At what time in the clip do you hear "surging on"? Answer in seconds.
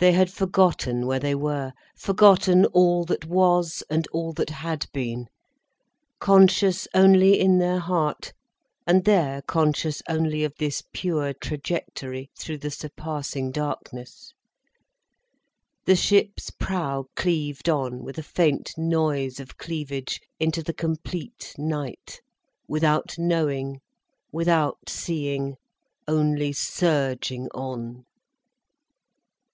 26.52-28.06